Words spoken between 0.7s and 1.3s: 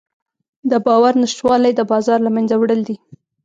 د باور